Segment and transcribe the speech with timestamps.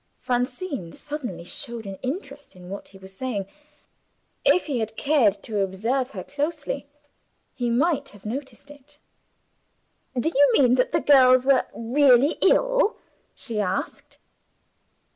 [0.17, 3.45] Francine suddenly showed an interest in what he was saying.
[4.43, 6.87] If he had cared to observe her closely,
[7.53, 8.97] he might have noticed it.
[10.19, 12.97] "Do you mean that the girls were really ill?"
[13.35, 14.17] she asked.